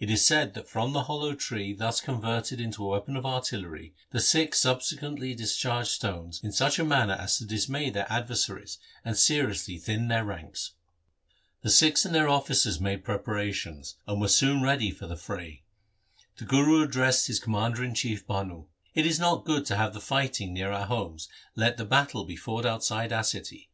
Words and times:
It 0.00 0.08
is 0.08 0.24
said 0.24 0.54
that 0.54 0.70
from 0.70 0.94
the 0.94 1.02
hollow 1.02 1.34
tree 1.34 1.74
thus 1.74 2.00
converted 2.00 2.58
into 2.62 2.82
a 2.82 2.88
weapon 2.88 3.14
of 3.14 3.26
artillery 3.26 3.92
the 4.10 4.18
Sikhs 4.20 4.58
subsequently 4.62 5.34
discharged 5.34 5.90
stones 5.90 6.40
in 6.42 6.50
such 6.50 6.78
a 6.78 6.82
manner 6.84 7.12
as 7.12 7.36
to 7.36 7.44
dismay 7.44 7.90
their 7.90 8.10
adversaries 8.10 8.78
and 9.04 9.18
seriously 9.18 9.76
thin 9.76 10.08
their 10.08 10.24
ranks. 10.24 10.70
The 11.60 11.68
Sikhs 11.68 12.06
and 12.06 12.14
their 12.14 12.26
officers 12.26 12.80
made 12.80 13.04
preparations, 13.04 13.96
and 14.08 14.18
were 14.18 14.28
soon 14.28 14.62
ready 14.62 14.90
for 14.90 15.06
the 15.06 15.14
fray. 15.14 15.60
The 16.38 16.46
Guru 16.46 16.82
addressed 16.82 17.26
his 17.26 17.38
commander 17.38 17.84
in 17.84 17.94
chief 17.94 18.26
Bhanu: 18.26 18.64
'It 18.94 19.04
is 19.04 19.20
not 19.20 19.44
good 19.44 19.66
to 19.66 19.76
have 19.76 19.92
the 19.92 20.00
fighting 20.00 20.54
near 20.54 20.72
our 20.72 20.86
homes, 20.86 21.28
let 21.54 21.76
the 21.76 21.84
battle 21.84 22.24
be 22.24 22.34
fought 22.34 22.64
outside 22.64 23.12
our 23.12 23.22
city. 23.24 23.68